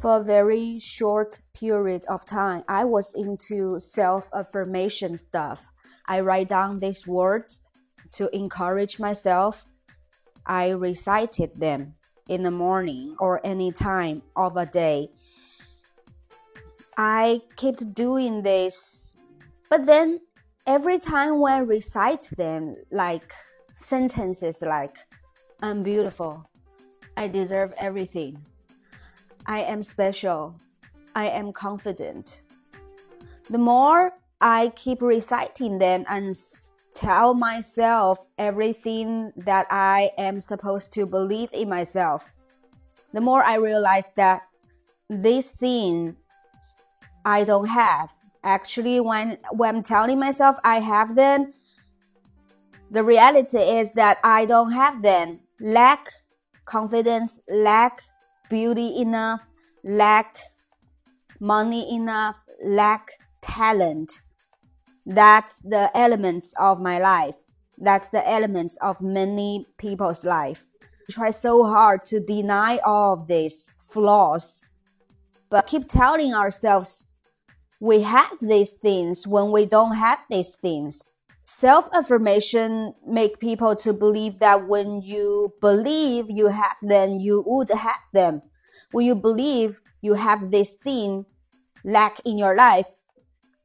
For 0.00 0.16
a 0.16 0.24
very 0.24 0.78
short 0.78 1.42
period 1.52 2.06
of 2.08 2.24
time, 2.24 2.64
I 2.66 2.84
was 2.84 3.12
into 3.14 3.78
self 3.80 4.30
affirmation 4.32 5.18
stuff. 5.18 5.68
I 6.06 6.20
write 6.20 6.48
down 6.48 6.78
these 6.78 7.06
words 7.06 7.60
to 8.12 8.34
encourage 8.34 8.98
myself. 8.98 9.66
I 10.46 10.70
recited 10.70 11.60
them 11.60 11.96
in 12.28 12.42
the 12.44 12.50
morning 12.50 13.14
or 13.20 13.44
any 13.44 13.72
time 13.72 14.22
of 14.36 14.56
a 14.56 14.64
day. 14.64 15.10
I 16.96 17.42
kept 17.56 17.92
doing 17.92 18.42
this, 18.42 19.16
but 19.68 19.84
then 19.84 20.20
every 20.66 20.98
time 20.98 21.40
when 21.40 21.52
I 21.52 21.58
recite 21.58 22.30
them, 22.38 22.74
like 22.90 23.34
sentences 23.76 24.62
like, 24.62 24.96
I'm 25.60 25.82
beautiful, 25.82 26.48
I 27.18 27.28
deserve 27.28 27.74
everything, 27.76 28.38
I 29.46 29.60
am 29.60 29.82
special, 29.82 30.54
I 31.14 31.28
am 31.28 31.52
confident. 31.52 32.42
The 33.48 33.58
more 33.58 34.12
I 34.40 34.72
keep 34.76 35.02
reciting 35.02 35.78
them 35.78 36.04
and 36.08 36.36
tell 36.94 37.34
myself 37.34 38.18
everything 38.38 39.32
that 39.36 39.66
I 39.70 40.10
am 40.18 40.40
supposed 40.40 40.92
to 40.92 41.06
believe 41.06 41.50
in 41.52 41.68
myself, 41.68 42.26
the 43.12 43.20
more 43.20 43.42
I 43.42 43.56
realize 43.56 44.06
that 44.16 44.42
these 45.08 45.50
things 45.50 46.14
I 47.24 47.44
don't 47.44 47.66
have. 47.66 48.12
Actually, 48.42 49.00
when, 49.00 49.38
when 49.52 49.76
I'm 49.76 49.82
telling 49.82 50.18
myself 50.18 50.56
I 50.64 50.80
have 50.80 51.14
them, 51.14 51.52
the 52.90 53.02
reality 53.02 53.58
is 53.58 53.92
that 53.92 54.18
I 54.24 54.46
don't 54.46 54.72
have 54.72 55.02
them. 55.02 55.40
Lack 55.60 56.10
confidence, 56.64 57.40
lack 57.48 58.02
beauty 58.50 59.00
enough, 59.00 59.40
lack 59.82 60.36
money 61.40 61.94
enough, 61.94 62.36
lack 62.62 63.12
talent. 63.40 64.20
That's 65.06 65.60
the 65.60 65.90
elements 65.96 66.52
of 66.58 66.80
my 66.80 66.98
life. 66.98 67.36
That's 67.78 68.10
the 68.10 68.28
elements 68.28 68.76
of 68.82 69.00
many 69.00 69.66
people's 69.78 70.24
life. 70.26 70.66
We 71.08 71.14
try 71.14 71.30
so 71.30 71.64
hard 71.64 72.04
to 72.06 72.20
deny 72.20 72.78
all 72.84 73.14
of 73.14 73.26
these 73.26 73.70
flaws, 73.80 74.64
but 75.48 75.66
keep 75.66 75.88
telling 75.88 76.34
ourselves 76.34 77.06
we 77.80 78.02
have 78.02 78.36
these 78.42 78.74
things 78.74 79.26
when 79.26 79.50
we 79.50 79.64
don't 79.64 79.96
have 79.96 80.20
these 80.28 80.56
things. 80.56 81.02
Self 81.52 81.88
affirmation 81.92 82.94
make 83.04 83.40
people 83.40 83.74
to 83.74 83.92
believe 83.92 84.38
that 84.38 84.68
when 84.68 85.02
you 85.02 85.52
believe 85.60 86.26
you 86.28 86.46
have 86.46 86.76
them, 86.80 87.18
you 87.18 87.42
would 87.44 87.70
have 87.70 88.04
them. 88.14 88.42
When 88.92 89.04
you 89.04 89.16
believe 89.16 89.80
you 90.00 90.14
have 90.14 90.52
this 90.52 90.76
thing 90.76 91.26
lack 91.84 92.20
in 92.24 92.38
your 92.38 92.54
life, 92.54 92.86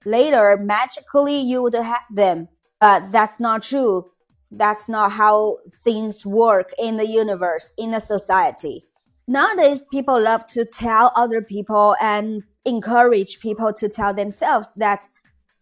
later 0.03 0.58
magically 0.58 1.39
you 1.39 1.61
would 1.61 1.75
have 1.75 2.08
them. 2.09 2.47
But 2.81 3.11
that's 3.11 3.39
not 3.39 3.61
true. 3.61 4.11
That's 4.49 4.89
not 4.89 5.11
how 5.11 5.59
things 5.83 6.25
work 6.25 6.72
in 6.80 6.97
the 6.97 7.08
universe, 7.08 7.72
in 7.77 7.94
a 7.94 8.02
society. 8.02 8.88
Nowadays, 9.27 9.86
people 9.92 10.20
love 10.20 10.47
to 10.47 10.66
tell 10.66 11.11
other 11.16 11.42
people 11.42 11.95
and 12.02 12.42
encourage 12.66 13.39
people 13.39 13.72
to 13.73 13.88
tell 13.88 14.14
themselves 14.14 14.70
that 14.75 15.08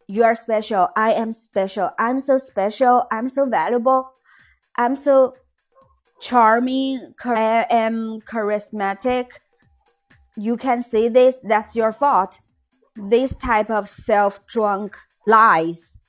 you 0.08 0.24
are 0.24 0.36
special. 0.36 0.90
I 0.96 1.14
am 1.14 1.32
special. 1.32 1.92
I'm 1.98 2.20
so 2.20 2.38
special. 2.38 3.06
I'm 3.12 3.28
so 3.28 3.46
valuable. 3.46 4.12
I'm 4.78 4.96
so 4.96 5.36
charming. 6.20 7.14
I 7.24 7.66
am 7.70 8.22
charismatic. 8.22 9.28
You 10.36 10.58
can 10.58 10.82
say 10.82 11.10
this. 11.10 11.40
That's 11.44 11.76
your 11.76 11.92
fault. 11.92 12.40
This 12.96 13.36
type 13.36 13.70
of 13.70 13.90
self-drunk 13.90 14.96
lies 15.26 16.00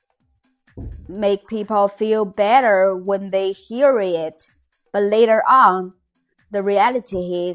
make 1.08 1.46
people 1.46 1.88
feel 1.88 2.24
better 2.24 2.96
when 2.96 3.30
they 3.30 3.52
hear 3.52 3.98
it. 4.00 4.50
But 4.92 5.04
later 5.04 5.42
on, 5.48 5.94
the 6.50 6.62
reality 6.62 7.54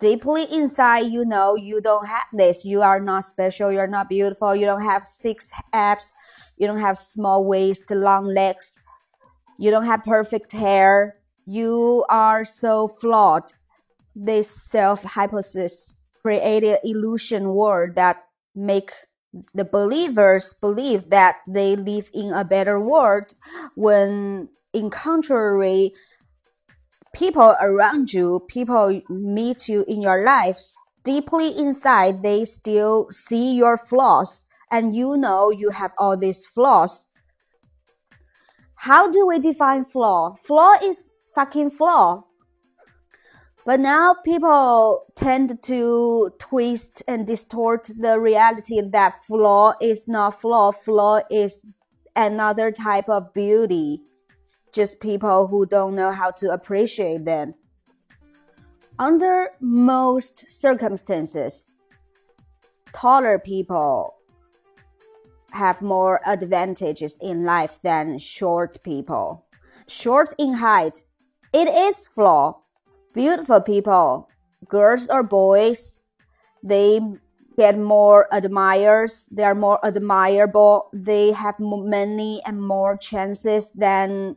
deeply 0.00 0.44
inside 0.50 1.12
you 1.12 1.24
know 1.24 1.56
you 1.56 1.80
don't 1.80 2.06
have 2.06 2.26
this. 2.32 2.64
You 2.64 2.82
are 2.82 3.00
not 3.00 3.24
special. 3.24 3.72
You're 3.72 3.86
not 3.86 4.08
beautiful. 4.08 4.54
You 4.54 4.66
don't 4.66 4.84
have 4.84 5.06
six 5.06 5.50
abs. 5.72 6.14
You 6.56 6.66
don't 6.66 6.80
have 6.80 6.98
small 6.98 7.44
waist 7.44 7.90
long 7.90 8.26
legs. 8.26 8.78
You 9.58 9.70
don't 9.70 9.86
have 9.86 10.04
perfect 10.04 10.52
hair. 10.52 11.16
You 11.46 12.04
are 12.08 12.44
so 12.44 12.88
flawed. 12.88 13.52
This 14.14 14.48
self 14.50 15.02
hypothesis 15.02 15.94
created 16.22 16.78
illusion 16.84 17.48
world 17.50 17.94
that 17.96 18.24
make 18.54 18.90
the 19.52 19.64
believers 19.64 20.54
believe 20.60 21.10
that 21.10 21.36
they 21.46 21.76
live 21.76 22.08
in 22.14 22.32
a 22.32 22.44
better 22.44 22.80
world 22.80 23.34
when 23.74 24.48
in 24.72 24.90
contrary 24.90 25.92
people 27.14 27.54
around 27.60 28.12
you, 28.12 28.44
people 28.48 29.00
meet 29.08 29.68
you 29.68 29.84
in 29.88 30.02
your 30.02 30.24
life, 30.24 30.58
deeply 31.04 31.56
inside, 31.56 32.22
they 32.22 32.44
still 32.44 33.08
see 33.10 33.54
your 33.54 33.76
flaws 33.76 34.46
and 34.70 34.96
you 34.96 35.16
know 35.16 35.50
you 35.50 35.70
have 35.70 35.92
all 35.96 36.16
these 36.16 36.44
flaws. 36.44 37.08
How 38.76 39.10
do 39.10 39.26
we 39.26 39.38
define 39.38 39.84
flaw? 39.84 40.34
Flaw 40.34 40.74
is 40.82 41.10
fucking 41.34 41.70
flaw. 41.70 42.24
But 43.64 43.80
now 43.80 44.16
people 44.24 45.06
tend 45.16 45.62
to 45.62 46.32
twist 46.38 47.02
and 47.08 47.26
distort 47.26 47.88
the 47.98 48.20
reality 48.20 48.82
that 48.82 49.24
flaw 49.26 49.72
is 49.80 50.06
not 50.06 50.40
flaw. 50.40 50.72
Flaw 50.72 51.20
is 51.30 51.64
another 52.14 52.70
type 52.70 53.08
of 53.08 53.32
beauty 53.32 54.02
just 54.74 55.00
people 55.00 55.46
who 55.46 55.64
don't 55.64 55.94
know 55.94 56.10
how 56.10 56.32
to 56.32 56.50
appreciate 56.50 57.24
them. 57.24 57.54
Under 58.98 59.50
most 59.60 60.50
circumstances, 60.50 61.70
taller 62.92 63.38
people 63.38 64.16
have 65.52 65.80
more 65.80 66.20
advantages 66.26 67.16
in 67.22 67.44
life 67.44 67.78
than 67.82 68.18
short 68.18 68.82
people. 68.82 69.46
Short 69.86 70.34
in 70.38 70.54
height, 70.54 71.04
it 71.52 71.68
is 71.68 72.08
flaw. 72.08 72.60
Beautiful 73.14 73.60
people, 73.60 74.28
girls 74.68 75.08
or 75.08 75.22
boys, 75.22 76.00
they 76.64 77.00
get 77.56 77.78
more 77.78 78.26
admirers. 78.32 79.28
They 79.30 79.44
are 79.44 79.54
more 79.54 79.78
admirable. 79.84 80.88
They 80.92 81.30
have 81.30 81.54
many 81.60 82.42
and 82.44 82.60
more 82.60 82.96
chances 82.96 83.70
than 83.70 84.36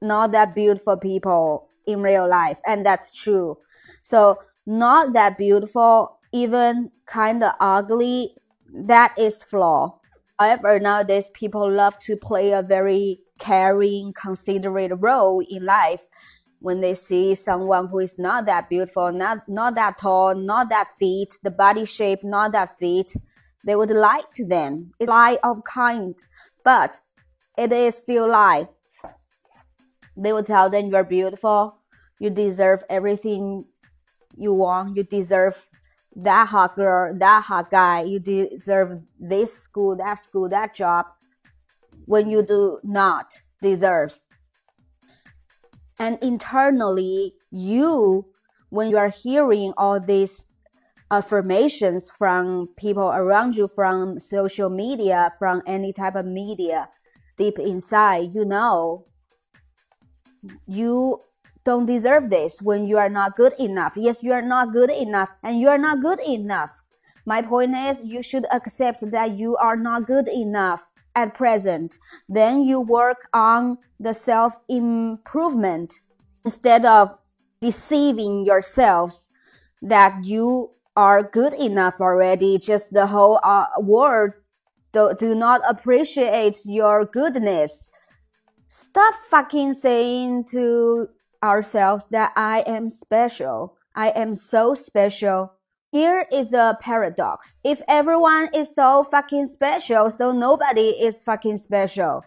not 0.00 0.32
that 0.32 0.54
beautiful 0.54 0.96
people 0.96 1.68
in 1.86 2.02
real 2.02 2.28
life. 2.28 2.58
And 2.66 2.84
that's 2.84 3.12
true. 3.12 3.58
So 4.02 4.38
not 4.66 5.12
that 5.12 5.38
beautiful, 5.38 6.18
even 6.32 6.90
kind 7.06 7.42
of 7.42 7.52
ugly, 7.60 8.34
that 8.72 9.14
is 9.18 9.42
flaw. 9.42 10.00
However, 10.38 10.80
nowadays 10.80 11.28
people 11.32 11.70
love 11.70 11.96
to 11.98 12.16
play 12.16 12.50
a 12.52 12.62
very 12.62 13.20
caring, 13.38 14.12
considerate 14.12 14.92
role 14.98 15.42
in 15.48 15.64
life 15.64 16.08
when 16.60 16.80
they 16.80 16.94
see 16.94 17.34
someone 17.34 17.88
who 17.88 17.98
is 17.98 18.18
not 18.18 18.46
that 18.46 18.68
beautiful, 18.70 19.12
not 19.12 19.48
not 19.48 19.74
that 19.74 19.98
tall, 19.98 20.34
not 20.34 20.70
that 20.70 20.88
fit, 20.98 21.34
the 21.42 21.50
body 21.50 21.84
shape 21.84 22.24
not 22.24 22.52
that 22.52 22.76
fit, 22.78 23.12
they 23.66 23.76
would 23.76 23.90
like 23.90 24.32
them. 24.38 24.92
It's 24.98 25.08
lie 25.08 25.38
of 25.44 25.62
kind, 25.64 26.16
but 26.64 27.00
it 27.56 27.72
is 27.72 27.96
still 27.96 28.30
lie. 28.30 28.68
They 30.16 30.32
will 30.32 30.44
tell 30.44 30.70
them 30.70 30.90
you're 30.90 31.04
beautiful, 31.04 31.78
you 32.18 32.30
deserve 32.30 32.84
everything 32.88 33.64
you 34.36 34.54
want, 34.54 34.96
you 34.96 35.02
deserve 35.02 35.68
that 36.16 36.48
hot 36.48 36.76
girl, 36.76 37.16
that 37.18 37.44
hot 37.44 37.70
guy, 37.70 38.02
you 38.02 38.20
deserve 38.20 39.00
this 39.18 39.52
school, 39.52 39.96
that 39.96 40.14
school, 40.14 40.48
that 40.48 40.74
job, 40.74 41.06
when 42.06 42.30
you 42.30 42.42
do 42.42 42.78
not 42.84 43.40
deserve. 43.60 44.20
And 45.98 46.18
internally, 46.22 47.34
you, 47.50 48.26
when 48.70 48.90
you 48.90 48.96
are 48.96 49.08
hearing 49.08 49.72
all 49.76 50.00
these 50.00 50.46
affirmations 51.10 52.10
from 52.10 52.68
people 52.76 53.10
around 53.10 53.56
you, 53.56 53.68
from 53.68 54.18
social 54.18 54.70
media, 54.70 55.32
from 55.38 55.62
any 55.66 55.92
type 55.92 56.14
of 56.14 56.26
media, 56.26 56.88
deep 57.36 57.58
inside, 57.58 58.34
you 58.34 58.44
know 58.44 59.06
you 60.66 61.20
don't 61.64 61.86
deserve 61.86 62.30
this 62.30 62.60
when 62.60 62.86
you 62.86 62.98
are 62.98 63.08
not 63.08 63.36
good 63.36 63.54
enough. 63.58 63.94
Yes, 63.96 64.22
you 64.22 64.32
are 64.32 64.42
not 64.42 64.72
good 64.72 64.90
enough 64.90 65.30
and 65.42 65.58
you 65.58 65.68
are 65.68 65.78
not 65.78 66.02
good 66.02 66.20
enough. 66.20 66.82
My 67.26 67.40
point 67.40 67.74
is 67.74 68.02
you 68.04 68.22
should 68.22 68.46
accept 68.52 69.10
that 69.10 69.38
you 69.38 69.56
are 69.56 69.76
not 69.76 70.06
good 70.06 70.28
enough 70.28 70.90
at 71.14 71.34
present. 71.34 71.98
Then 72.28 72.64
you 72.64 72.80
work 72.80 73.28
on 73.32 73.78
the 73.98 74.12
self 74.12 74.56
improvement 74.68 75.92
instead 76.44 76.84
of 76.84 77.16
deceiving 77.60 78.44
yourselves 78.44 79.30
that 79.80 80.24
you 80.24 80.70
are 80.96 81.22
good 81.22 81.54
enough 81.54 82.00
already. 82.00 82.58
Just 82.58 82.92
the 82.92 83.06
whole 83.06 83.40
uh, 83.42 83.66
world 83.78 84.32
do, 84.92 85.12
do 85.18 85.34
not 85.34 85.60
appreciate 85.68 86.58
your 86.64 87.04
goodness. 87.04 87.90
Stop 88.76 89.14
fucking 89.30 89.72
saying 89.72 90.42
to 90.50 91.06
ourselves 91.44 92.08
that 92.10 92.32
I 92.34 92.64
am 92.66 92.88
special. 92.88 93.76
I 93.94 94.08
am 94.08 94.34
so 94.34 94.74
special. 94.74 95.52
Here 95.92 96.26
is 96.32 96.52
a 96.52 96.76
paradox. 96.80 97.58
If 97.62 97.82
everyone 97.86 98.48
is 98.52 98.74
so 98.74 99.04
fucking 99.04 99.46
special, 99.46 100.10
so 100.10 100.32
nobody 100.32 100.88
is 100.88 101.22
fucking 101.22 101.58
special. 101.58 102.24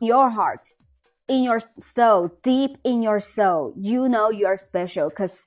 Your 0.00 0.30
heart, 0.30 0.68
in 1.26 1.42
your 1.42 1.58
soul, 1.58 2.38
deep 2.44 2.78
in 2.84 3.02
your 3.02 3.18
soul, 3.18 3.74
you 3.76 4.08
know 4.08 4.30
you're 4.30 4.56
special 4.56 5.08
because 5.08 5.44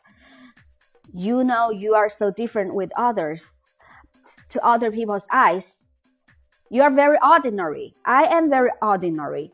you 1.13 1.45
know 1.45 1.71
you 1.71 1.93
are 1.93 2.09
so 2.09 2.31
different 2.31 2.75
with 2.75 2.91
others. 2.97 3.55
To 4.49 4.65
other 4.65 4.91
people's 4.91 5.27
eyes, 5.31 5.83
you 6.69 6.81
are 6.81 6.91
very 6.91 7.17
ordinary. 7.23 7.95
I 8.05 8.25
am 8.25 8.49
very 8.49 8.71
ordinary. 8.81 9.53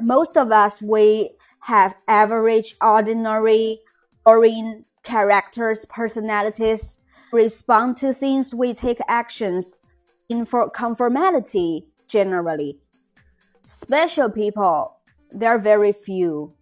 Most 0.00 0.36
of 0.36 0.52
us, 0.52 0.82
we 0.82 1.30
have 1.60 1.94
average, 2.06 2.74
ordinary, 2.80 3.80
boring 4.24 4.84
characters, 5.02 5.86
personalities, 5.88 7.00
respond 7.32 7.96
to 7.96 8.12
things, 8.12 8.54
we 8.54 8.74
take 8.74 8.98
actions 9.08 9.82
in 10.28 10.44
for 10.44 10.68
conformity 10.70 11.86
generally. 12.06 12.78
Special 13.64 14.30
people, 14.30 14.96
there 15.30 15.50
are 15.50 15.58
very 15.58 15.92
few. 15.92 16.54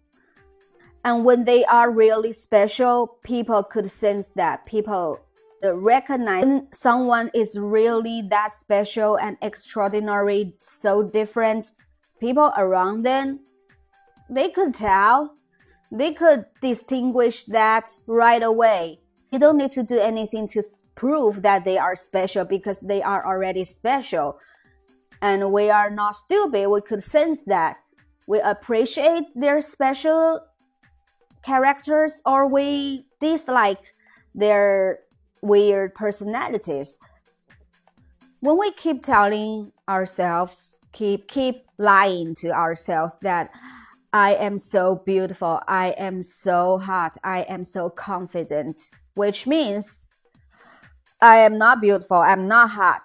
And 1.03 1.23
when 1.23 1.45
they 1.45 1.63
are 1.65 1.89
really 1.91 2.33
special, 2.33 3.17
people 3.23 3.63
could 3.63 3.89
sense 3.89 4.29
that 4.35 4.65
people 4.65 5.19
recognize 5.63 6.61
someone 6.71 7.31
is 7.33 7.57
really 7.57 8.21
that 8.29 8.51
special 8.51 9.17
and 9.17 9.37
extraordinary, 9.41 10.55
so 10.59 11.03
different. 11.03 11.71
People 12.19 12.51
around 12.57 13.03
them, 13.03 13.41
they 14.29 14.49
could 14.49 14.73
tell, 14.73 15.35
they 15.91 16.13
could 16.13 16.45
distinguish 16.61 17.43
that 17.45 17.91
right 18.07 18.43
away. 18.43 18.99
You 19.31 19.39
don't 19.39 19.57
need 19.57 19.71
to 19.73 19.83
do 19.83 19.99
anything 19.99 20.47
to 20.49 20.63
prove 20.95 21.41
that 21.41 21.65
they 21.65 21.77
are 21.77 21.95
special 21.95 22.45
because 22.45 22.81
they 22.81 23.01
are 23.01 23.25
already 23.25 23.63
special. 23.65 24.39
And 25.21 25.51
we 25.51 25.69
are 25.69 25.89
not 25.89 26.15
stupid. 26.15 26.69
We 26.69 26.81
could 26.81 27.03
sense 27.03 27.41
that. 27.47 27.77
We 28.25 28.39
appreciate 28.39 29.25
their 29.35 29.61
special 29.61 30.41
characters 31.43 32.21
or 32.25 32.47
we 32.47 33.05
dislike 33.19 33.93
their 34.35 34.99
weird 35.41 35.95
personalities. 35.95 36.99
When 38.39 38.57
we 38.57 38.71
keep 38.71 39.03
telling 39.03 39.71
ourselves, 39.87 40.76
keep 40.93 41.27
keep 41.27 41.65
lying 41.77 42.35
to 42.35 42.49
ourselves 42.49 43.17
that 43.21 43.51
I 44.13 44.35
am 44.35 44.57
so 44.57 45.01
beautiful, 45.05 45.59
I 45.67 45.89
am 45.97 46.23
so 46.23 46.77
hot, 46.77 47.17
I 47.23 47.41
am 47.41 47.63
so 47.63 47.89
confident, 47.89 48.79
which 49.15 49.45
means 49.45 50.07
I 51.21 51.37
am 51.37 51.57
not 51.57 51.81
beautiful, 51.81 52.17
I'm 52.17 52.47
not 52.47 52.71
hot, 52.71 53.01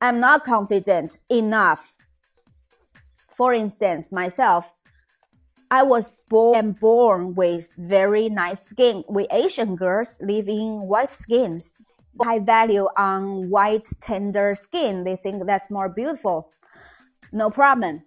I'm 0.00 0.20
not 0.20 0.44
confident 0.44 1.18
enough. 1.30 1.94
For 3.30 3.52
instance, 3.52 4.10
myself, 4.10 4.72
I 5.70 5.82
was 5.82 6.12
born 6.28 6.56
and 6.56 6.80
born 6.80 7.34
with 7.34 7.74
very 7.76 8.28
nice 8.28 8.62
skin. 8.62 9.04
We 9.08 9.26
Asian 9.30 9.76
girls 9.76 10.18
live 10.20 10.48
in 10.48 10.88
white 10.88 11.10
skins. 11.10 11.80
High 12.20 12.38
value 12.38 12.88
on 12.96 13.50
white 13.50 13.86
tender 14.00 14.54
skin. 14.54 15.04
They 15.04 15.14
think 15.14 15.46
that's 15.46 15.70
more 15.70 15.88
beautiful. 15.88 16.50
No 17.32 17.50
problem. 17.50 18.02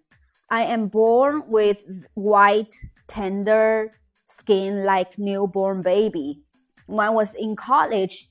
I 0.50 0.64
am 0.64 0.88
born 0.88 1.44
with 1.48 1.84
white 2.14 2.74
tender 3.08 3.94
skin 4.26 4.84
like 4.84 5.18
newborn 5.18 5.82
baby. 5.82 6.42
When 6.88 7.06
I 7.06 7.10
was 7.10 7.36
in 7.36 7.56
college, 7.56 8.30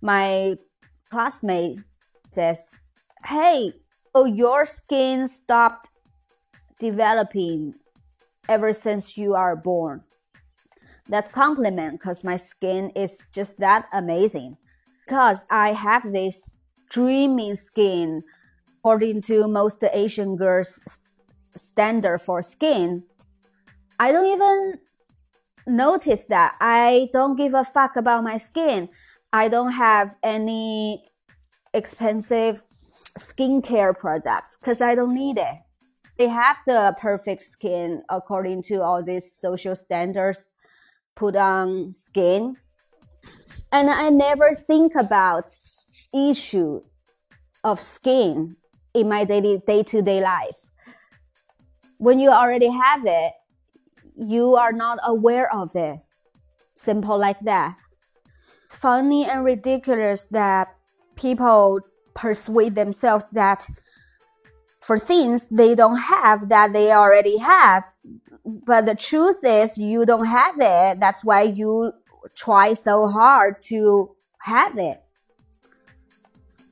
my 0.00 0.56
classmate 1.10 1.78
says, 2.30 2.78
"Hey, 3.24 3.74
oh 4.14 4.24
your 4.24 4.66
skin 4.66 5.28
stopped 5.28 5.90
developing 6.80 7.74
ever 8.48 8.72
since 8.72 9.16
you 9.16 9.34
are 9.34 9.54
born. 9.54 10.02
That's 11.08 11.28
compliment 11.28 12.00
because 12.00 12.24
my 12.24 12.36
skin 12.36 12.90
is 12.96 13.22
just 13.32 13.58
that 13.60 13.86
amazing. 13.92 14.56
Because 15.06 15.44
I 15.50 15.72
have 15.72 16.12
this 16.12 16.58
dreamy 16.88 17.54
skin, 17.54 18.22
according 18.80 19.20
to 19.22 19.46
most 19.46 19.84
Asian 19.92 20.36
girls' 20.36 20.80
standard 21.54 22.18
for 22.18 22.42
skin. 22.42 23.04
I 23.98 24.12
don't 24.12 24.26
even 24.26 24.78
notice 25.66 26.24
that. 26.24 26.56
I 26.60 27.08
don't 27.12 27.36
give 27.36 27.54
a 27.54 27.64
fuck 27.64 27.96
about 27.96 28.24
my 28.24 28.36
skin. 28.36 28.88
I 29.32 29.48
don't 29.48 29.72
have 29.72 30.16
any 30.22 31.04
expensive 31.72 32.62
skincare 33.18 33.96
products 33.96 34.56
because 34.60 34.80
I 34.80 34.94
don't 34.94 35.14
need 35.14 35.38
it 35.38 35.58
they 36.20 36.28
have 36.28 36.58
the 36.66 36.94
perfect 37.00 37.42
skin 37.42 38.02
according 38.10 38.62
to 38.62 38.82
all 38.82 39.02
these 39.02 39.32
social 39.32 39.74
standards 39.74 40.54
put 41.16 41.34
on 41.34 41.94
skin 41.94 42.56
and 43.72 43.88
i 43.88 44.10
never 44.10 44.54
think 44.66 44.92
about 44.94 45.50
issue 46.12 46.82
of 47.64 47.80
skin 47.80 48.54
in 48.94 49.08
my 49.08 49.24
daily 49.24 49.60
day-to-day 49.66 50.20
life 50.20 50.56
when 51.98 52.18
you 52.18 52.30
already 52.30 52.68
have 52.68 53.02
it 53.06 53.32
you 54.16 54.56
are 54.56 54.72
not 54.72 54.98
aware 55.04 55.52
of 55.54 55.74
it 55.74 55.98
simple 56.74 57.18
like 57.18 57.40
that 57.40 57.76
it's 58.64 58.76
funny 58.76 59.24
and 59.24 59.44
ridiculous 59.44 60.24
that 60.30 60.68
people 61.16 61.80
persuade 62.14 62.74
themselves 62.74 63.24
that 63.32 63.66
for 64.80 64.98
things 64.98 65.48
they 65.48 65.74
don't 65.74 65.96
have 65.96 66.48
that 66.48 66.72
they 66.72 66.92
already 66.92 67.38
have. 67.38 67.84
But 68.44 68.86
the 68.86 68.94
truth 68.94 69.38
is 69.44 69.78
you 69.78 70.06
don't 70.06 70.26
have 70.26 70.56
it. 70.58 71.00
That's 71.00 71.24
why 71.24 71.42
you 71.42 71.92
try 72.34 72.74
so 72.74 73.08
hard 73.08 73.60
to 73.62 74.14
have 74.42 74.78
it. 74.78 75.02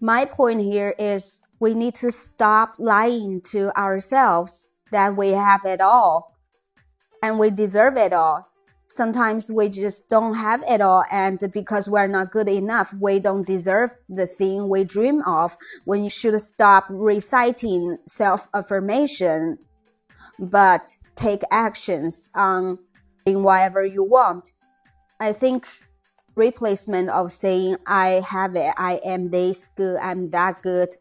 My 0.01 0.25
point 0.25 0.61
here 0.61 0.95
is 0.99 1.43
we 1.61 1.75
need 1.75 1.95
to 1.97 2.11
stop 2.11 2.75
lying 2.79 3.41
to 3.41 3.77
ourselves 3.79 4.71
that 4.91 5.17
we 5.17 5.31
have 5.31 5.65
it 5.65 5.81
all 5.81 6.37
and 7.23 7.39
we 7.39 7.51
deserve 7.51 7.97
it 7.97 8.13
all. 8.13 8.49
Sometimes 8.89 9.51
we 9.51 9.69
just 9.69 10.09
don't 10.09 10.35
have 10.35 10.63
it 10.67 10.81
all 10.81 11.05
and 11.11 11.39
because 11.53 11.89
we're 11.89 12.07
not 12.07 12.33
good 12.33 12.49
enough 12.49 12.95
we 12.95 13.19
don't 13.19 13.47
deserve 13.47 13.91
the 14.09 14.27
thing 14.27 14.69
we 14.69 14.85
dream 14.85 15.23
of. 15.23 15.57
We 15.85 16.09
should 16.09 16.41
stop 16.41 16.87
reciting 16.89 17.99
self-affirmation 18.07 19.59
but 20.39 20.97
take 21.17 21.43
actions 21.51 22.31
on 22.35 22.79
in 23.27 23.43
whatever 23.43 23.85
you 23.85 24.05
want. 24.05 24.53
I 25.21 25.33
think 25.33 25.67
replacement 26.37 27.11
of 27.11 27.33
saying 27.33 27.77
i 27.87 28.23
have 28.27 28.55
it. 28.55 28.73
I 28.79 29.01
am 29.05 29.31
this 29.31 29.67
good. 29.77 29.97
I'm 29.97 30.31
that 30.31 30.63
good 30.63 30.95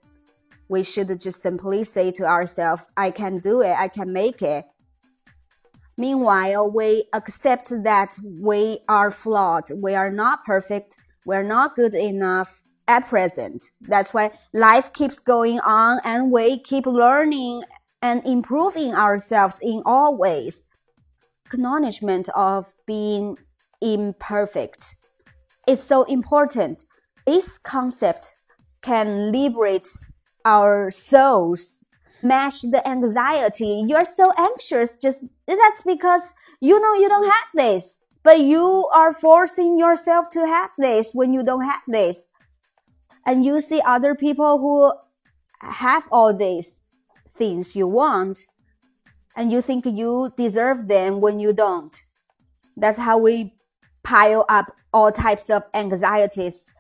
we 0.69 0.83
should 0.83 1.19
just 1.19 1.41
simply 1.41 1.83
say 1.83 2.11
to 2.11 2.23
ourselves 2.23 2.89
i 2.97 3.09
can 3.09 3.39
do 3.39 3.61
it 3.61 3.75
i 3.77 3.87
can 3.87 4.11
make 4.11 4.41
it 4.41 4.65
Meanwhile, 5.97 6.71
we 6.71 7.05
accept 7.11 7.69
that 7.83 8.15
we 8.23 8.79
are 8.87 9.09
flawed. 9.09 9.71
We 9.75 9.95
are 9.95 10.11
not 10.11 10.45
perfect. 10.45 10.95
We're 11.25 11.43
not 11.43 11.75
good 11.75 11.95
enough 11.95 12.61
at 12.87 13.07
present. 13.09 13.63
That's 13.81 14.13
why 14.13 14.31
life 14.53 14.93
keeps 14.93 15.17
going 15.17 15.59
on 15.61 15.99
and 16.03 16.31
we 16.31 16.59
keep 16.59 16.85
learning 16.85 17.63
and 18.01 18.23
improving 18.25 18.93
ourselves 18.93 19.57
in 19.61 19.81
all 19.85 20.15
ways. 20.15 20.67
Acknowledgement 21.47 22.29
of 22.35 22.73
being 22.85 23.37
imperfect 23.81 24.95
is 25.67 25.81
so 25.81 26.03
important. 26.03 26.83
This 27.25 27.57
concept 27.57 28.35
can 28.83 29.31
liberate 29.31 29.87
our 30.47 30.89
souls 30.89 31.83
match 32.23 32.61
the 32.61 32.81
anxiety. 32.87 33.83
You're 33.85 34.05
so 34.05 34.31
anxious. 34.37 34.95
Just 34.95 35.23
that's 35.45 35.81
because 35.85 36.33
you 36.61 36.79
know 36.79 36.93
you 36.95 37.09
don't 37.09 37.29
have 37.29 37.49
this, 37.53 37.99
but 38.23 38.39
you 38.39 38.87
are 38.93 39.13
forcing 39.13 39.77
yourself 39.77 40.29
to 40.29 40.47
have 40.47 40.71
this 40.77 41.11
when 41.13 41.33
you 41.33 41.43
don't 41.43 41.65
have 41.65 41.83
this. 41.85 42.29
And 43.25 43.43
you 43.43 43.59
see 43.59 43.81
other 43.85 44.15
people 44.15 44.59
who 44.59 44.93
have 45.59 46.07
all 46.11 46.33
these 46.33 46.81
things 47.35 47.75
you 47.75 47.85
want 47.85 48.45
and 49.35 49.51
you 49.51 49.61
think 49.61 49.85
you 49.85 50.33
deserve 50.37 50.87
them 50.87 51.19
when 51.19 51.39
you 51.39 51.51
don't. 51.51 52.01
That's 52.77 52.99
how 52.99 53.17
we 53.17 53.53
pile 54.01 54.45
up 54.47 54.71
all 54.93 55.11
types 55.11 55.49
of 55.49 55.63
anxieties 55.73 56.71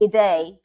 a 0.00 0.08
day. 0.08 0.58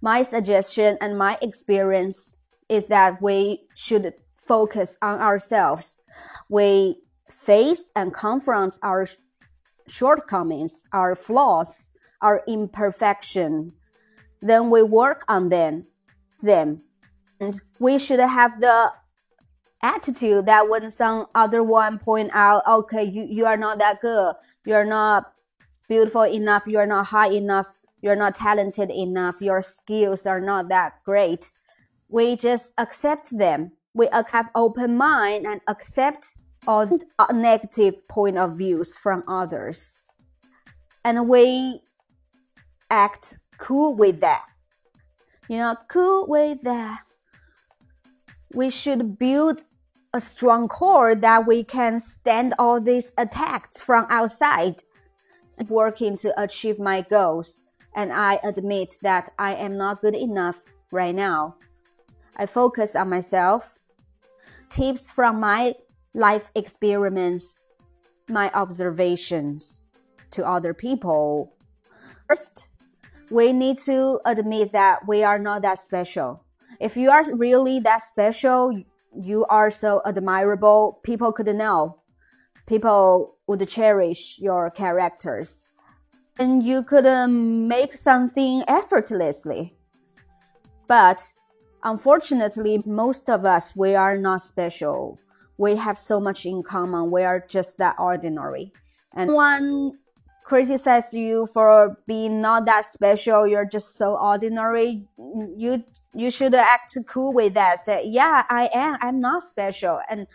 My 0.00 0.22
suggestion 0.22 0.96
and 1.00 1.18
my 1.18 1.38
experience 1.42 2.36
is 2.68 2.86
that 2.86 3.20
we 3.20 3.66
should 3.74 4.14
focus 4.36 4.96
on 5.02 5.20
ourselves. 5.20 5.98
We 6.48 6.98
face 7.30 7.90
and 7.96 8.14
confront 8.14 8.78
our 8.82 9.06
shortcomings, 9.88 10.84
our 10.92 11.14
flaws, 11.14 11.90
our 12.20 12.42
imperfection. 12.46 13.72
Then 14.40 14.70
we 14.70 14.82
work 14.82 15.24
on 15.28 15.48
them. 15.48 15.86
Them. 16.42 16.82
And 17.40 17.60
we 17.78 17.98
should 17.98 18.20
have 18.20 18.60
the 18.60 18.92
attitude 19.82 20.46
that 20.46 20.68
when 20.68 20.90
some 20.90 21.26
other 21.34 21.62
one 21.62 21.98
point 21.98 22.30
out, 22.32 22.62
okay, 22.66 23.02
you, 23.04 23.24
you 23.28 23.46
are 23.46 23.56
not 23.56 23.78
that 23.78 24.00
good, 24.00 24.34
you're 24.64 24.84
not 24.84 25.32
beautiful 25.88 26.22
enough, 26.22 26.64
you're 26.66 26.86
not 26.86 27.06
high 27.06 27.30
enough, 27.30 27.78
you're 28.00 28.16
not 28.16 28.34
talented 28.36 28.90
enough, 28.90 29.40
your 29.40 29.62
skills 29.62 30.26
are 30.26 30.40
not 30.40 30.68
that 30.68 31.04
great. 31.04 31.50
We 32.08 32.36
just 32.36 32.72
accept 32.78 33.36
them. 33.36 33.72
We 33.94 34.08
have 34.12 34.50
open 34.54 34.96
mind 34.96 35.46
and 35.46 35.60
accept 35.66 36.36
all 36.66 36.98
uh, 37.18 37.26
negative 37.32 38.06
point 38.08 38.38
of 38.38 38.56
views 38.56 38.96
from 38.96 39.24
others. 39.26 40.06
And 41.04 41.28
we 41.28 41.82
act 42.90 43.38
cool 43.58 43.94
with 43.94 44.20
that. 44.20 44.44
You 45.48 45.58
know, 45.58 45.76
cool 45.88 46.26
with 46.26 46.62
that. 46.62 47.00
We 48.54 48.70
should 48.70 49.18
build 49.18 49.64
a 50.12 50.20
strong 50.20 50.68
core 50.68 51.14
that 51.14 51.46
we 51.46 51.64
can 51.64 52.00
stand 52.00 52.54
all 52.58 52.80
these 52.80 53.12
attacks 53.18 53.80
from 53.80 54.06
outside, 54.08 54.82
working 55.68 56.16
to 56.18 56.40
achieve 56.40 56.78
my 56.78 57.02
goals. 57.02 57.60
And 57.98 58.12
I 58.12 58.38
admit 58.44 58.94
that 59.02 59.32
I 59.40 59.56
am 59.56 59.76
not 59.76 60.02
good 60.02 60.14
enough 60.14 60.62
right 60.92 61.12
now. 61.12 61.56
I 62.36 62.46
focus 62.46 62.94
on 62.94 63.10
myself. 63.10 63.76
Tips 64.70 65.10
from 65.10 65.40
my 65.40 65.74
life 66.14 66.52
experiments, 66.54 67.58
my 68.28 68.52
observations 68.54 69.82
to 70.30 70.46
other 70.46 70.72
people. 70.72 71.56
First, 72.28 72.68
we 73.32 73.52
need 73.52 73.78
to 73.78 74.20
admit 74.24 74.70
that 74.70 75.08
we 75.08 75.24
are 75.24 75.40
not 75.40 75.62
that 75.62 75.80
special. 75.80 76.44
If 76.78 76.96
you 76.96 77.10
are 77.10 77.24
really 77.34 77.80
that 77.80 78.02
special, 78.02 78.80
you 79.12 79.44
are 79.50 79.72
so 79.72 80.02
admirable, 80.06 81.00
people 81.02 81.32
could 81.32 81.48
know. 81.48 81.98
People 82.64 83.38
would 83.48 83.66
cherish 83.66 84.38
your 84.38 84.70
characters. 84.70 85.67
And 86.38 86.62
you 86.62 86.82
could 86.82 87.06
um, 87.06 87.66
make 87.66 87.94
something 87.94 88.62
effortlessly. 88.68 89.74
But 90.86 91.32
unfortunately, 91.82 92.80
most 92.86 93.28
of 93.28 93.44
us, 93.44 93.74
we 93.74 93.94
are 93.94 94.16
not 94.16 94.42
special. 94.42 95.18
We 95.56 95.76
have 95.76 95.98
so 95.98 96.20
much 96.20 96.46
in 96.46 96.62
common. 96.62 97.10
We 97.10 97.24
are 97.24 97.44
just 97.46 97.78
that 97.78 97.96
ordinary. 97.98 98.72
And 99.12 99.32
one 99.32 99.98
criticize 100.44 101.12
you 101.12 101.46
for 101.52 101.98
being 102.06 102.40
not 102.40 102.64
that 102.64 102.84
special. 102.84 103.46
You're 103.46 103.66
just 103.66 103.96
so 103.96 104.16
ordinary. 104.16 105.06
You 105.56 105.84
you 106.14 106.30
should 106.30 106.54
act 106.54 106.96
cool 107.06 107.34
with 107.34 107.54
that. 107.54 107.80
Say, 107.80 108.06
yeah, 108.06 108.44
I 108.48 108.70
am. 108.72 108.96
I'm 109.00 109.20
not 109.20 109.42
special. 109.42 110.00
And 110.08 110.26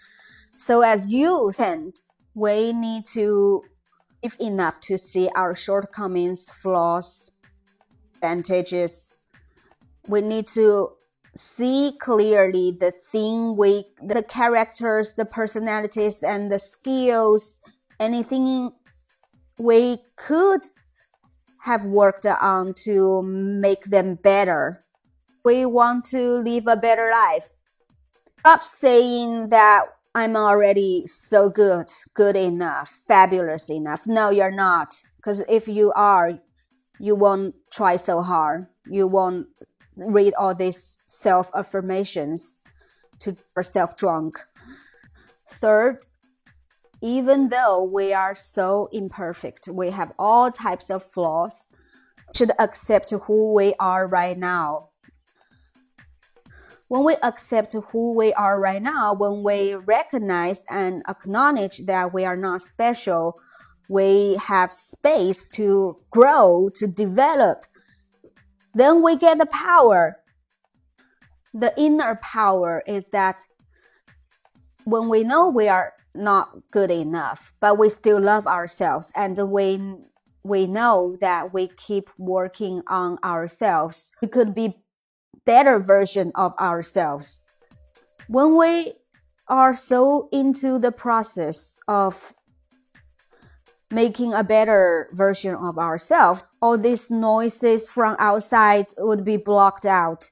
so 0.55 0.81
as 0.81 1.07
you 1.07 1.51
send, 1.53 2.01
we 2.35 2.73
need 2.73 3.05
to 3.13 3.63
if 4.23 4.35
enough 4.39 4.79
to 4.79 4.97
see 4.97 5.29
our 5.35 5.53
shortcomings, 5.53 6.49
flaws, 6.49 7.31
advantages. 8.15 9.15
We 10.07 10.21
need 10.21 10.47
to 10.55 10.93
see 11.35 11.97
clearly 11.99 12.71
the 12.71 12.93
thing 13.11 13.57
we 13.57 13.85
the 14.01 14.23
characters, 14.23 15.13
the 15.15 15.25
personalities 15.25 16.23
and 16.23 16.51
the 16.51 16.59
skills, 16.59 17.59
anything 17.99 18.71
we 19.57 19.99
could 20.15 20.61
have 21.61 21.85
worked 21.85 22.25
on 22.25 22.73
to 22.85 23.21
make 23.23 23.85
them 23.85 24.15
better. 24.15 24.83
We 25.43 25.65
want 25.65 26.05
to 26.05 26.37
live 26.39 26.67
a 26.67 26.77
better 26.77 27.09
life. 27.11 27.49
Stop 28.39 28.63
saying 28.63 29.49
that 29.49 29.85
I'm 30.15 30.35
already 30.35 31.05
so 31.07 31.49
good, 31.49 31.91
good 32.13 32.35
enough, 32.35 32.99
fabulous 33.07 33.69
enough. 33.69 34.05
No, 34.05 34.29
you're 34.29 34.51
not. 34.51 34.93
Because 35.17 35.43
if 35.49 35.67
you 35.67 35.91
are, 35.95 36.39
you 36.99 37.15
won't 37.15 37.55
try 37.71 37.95
so 37.95 38.21
hard. 38.21 38.67
You 38.85 39.07
won't 39.07 39.47
read 39.95 40.33
all 40.35 40.53
these 40.53 40.99
self 41.07 41.49
affirmations 41.55 42.59
to 43.19 43.35
yourself 43.55 43.95
drunk. 43.95 44.39
Third, 45.49 46.05
even 47.01 47.49
though 47.49 47.83
we 47.83 48.13
are 48.13 48.35
so 48.35 48.89
imperfect, 48.91 49.67
we 49.67 49.89
have 49.91 50.13
all 50.19 50.51
types 50.51 50.89
of 50.89 51.03
flaws, 51.03 51.69
should 52.35 52.51
accept 52.59 53.11
who 53.11 53.53
we 53.53 53.73
are 53.79 54.07
right 54.07 54.37
now. 54.37 54.89
When 56.93 57.05
we 57.05 57.15
accept 57.23 57.73
who 57.73 58.13
we 58.13 58.33
are 58.33 58.59
right 58.59 58.79
now, 58.79 59.15
when 59.15 59.41
we 59.41 59.73
recognize 59.73 60.63
and 60.69 61.01
acknowledge 61.09 61.79
that 61.87 62.13
we 62.13 62.23
are 62.23 62.37
not 62.37 62.61
special, 62.61 63.39
we 63.89 64.35
have 64.35 64.71
space 64.71 65.43
to 65.53 65.97
grow, 66.11 66.69
to 66.75 66.85
develop, 66.85 67.63
then 68.75 69.01
we 69.01 69.15
get 69.15 69.39
the 69.39 69.47
power. 69.47 70.19
The 71.51 71.73
inner 71.75 72.19
power 72.21 72.83
is 72.85 73.07
that 73.07 73.43
when 74.83 75.09
we 75.09 75.23
know 75.23 75.49
we 75.49 75.67
are 75.67 75.93
not 76.13 76.69
good 76.69 76.91
enough, 76.91 77.53
but 77.59 77.79
we 77.79 77.89
still 77.89 78.21
love 78.21 78.45
ourselves 78.45 79.11
and 79.15 79.35
we 79.49 79.81
we 80.43 80.67
know 80.67 81.17
that 81.21 81.53
we 81.53 81.69
keep 81.69 82.09
working 82.19 82.83
on 82.87 83.17
ourselves. 83.23 84.11
We 84.21 84.27
could 84.27 84.53
be 84.53 84.82
better 85.45 85.79
version 85.79 86.31
of 86.35 86.53
ourselves. 86.59 87.41
When 88.27 88.55
we 88.57 88.93
are 89.47 89.73
so 89.73 90.29
into 90.31 90.79
the 90.79 90.91
process 90.91 91.77
of 91.87 92.33
making 93.91 94.33
a 94.33 94.43
better 94.43 95.09
version 95.13 95.55
of 95.55 95.77
ourselves, 95.77 96.43
all 96.61 96.77
these 96.77 97.11
noises 97.11 97.89
from 97.89 98.15
outside 98.19 98.87
would 98.97 99.23
be 99.23 99.37
blocked 99.37 99.85
out. 99.85 100.31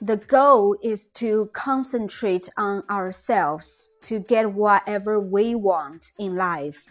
The 0.00 0.16
goal 0.16 0.76
is 0.82 1.08
to 1.14 1.50
concentrate 1.52 2.48
on 2.56 2.82
ourselves 2.90 3.88
to 4.02 4.18
get 4.18 4.52
whatever 4.52 5.20
we 5.20 5.54
want 5.54 6.12
in 6.18 6.36
life. 6.36 6.86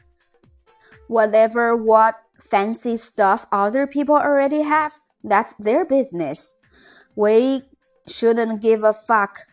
Whatever 1.08 1.76
what 1.76 2.16
fancy 2.40 2.98
stuff 2.98 3.46
other 3.52 3.86
people 3.86 4.16
already 4.16 4.62
have, 4.62 4.94
that's 5.24 5.54
their 5.56 5.86
business. 5.86 6.56
We 7.16 7.64
shouldn't 8.08 8.62
give 8.62 8.84
a 8.84 8.94
fuck 8.94 9.48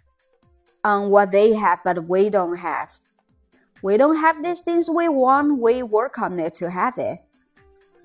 on 0.85 1.11
what 1.11 1.33
they 1.33 1.55
have, 1.55 1.81
but 1.85 2.09
we 2.09 2.31
don't 2.31 2.57
have. 2.59 2.99
We 3.83 3.97
don't 3.97 4.17
have 4.17 4.43
these 4.43 4.61
things 4.61 4.89
we 4.89 5.09
want, 5.09 5.59
we 5.59 5.83
work 5.83 6.19
on 6.19 6.39
it 6.39 6.55
to 6.55 6.71
have 6.71 6.99
it. 6.99 7.19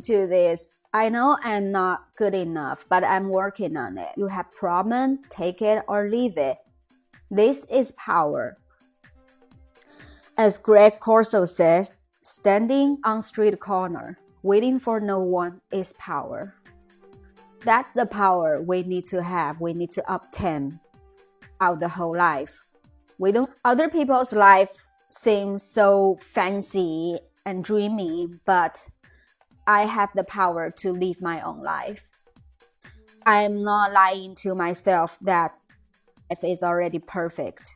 To 0.04 0.28
this, 0.28 0.70
I 0.94 1.10
know 1.10 1.38
I'm 1.42 1.72
not 1.72 2.08
good 2.16 2.36
enough, 2.36 2.86
but 2.88 3.04
I'm 3.04 3.30
working 3.30 3.78
on 3.78 3.98
it. 3.98 4.10
You 4.16 4.28
have 4.28 4.52
problem, 4.52 5.20
take 5.30 5.62
it 5.62 5.84
or 5.88 6.10
leave 6.10 6.38
it. 6.38 6.58
This 7.32 7.66
is 7.66 7.92
power. 7.94 8.58
As 10.38 10.58
Greg 10.58 11.00
Corso 11.00 11.46
says, 11.46 11.92
standing 12.22 13.00
on 13.04 13.22
street 13.22 13.60
corner, 13.60 14.20
waiting 14.44 14.80
for 14.80 15.00
no 15.00 15.20
one 15.20 15.62
is 15.72 15.94
power. 15.94 16.56
That's 17.64 17.92
the 17.92 18.06
power 18.06 18.62
we 18.62 18.84
need 18.84 19.06
to 19.08 19.24
have. 19.24 19.62
We 19.62 19.74
need 19.74 19.92
to 19.92 20.14
obtain 20.14 20.80
out 21.62 21.80
the 21.80 21.88
whole 21.88 22.16
life. 22.16 22.66
We 23.18 23.32
don't 23.32 23.50
other 23.64 23.90
people's 23.90 24.34
life 24.34 24.72
seems 25.10 25.64
so 25.64 26.18
fancy 26.20 27.20
and 27.46 27.64
dreamy, 27.64 28.28
but 28.46 28.86
I 29.66 29.86
have 29.86 30.12
the 30.14 30.24
power 30.26 30.72
to 30.78 30.92
live 30.92 31.22
my 31.22 31.42
own 31.42 31.64
life. 31.64 32.08
I'm 33.26 33.64
not 33.64 33.94
lying 33.94 34.36
to 34.44 34.54
myself 34.54 35.18
that 35.22 35.56
if 36.30 36.44
it's 36.44 36.64
already 36.64 37.00
perfect. 37.00 37.76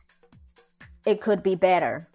It 1.06 1.22
could 1.22 1.42
be 1.42 1.54
better. 1.54 2.08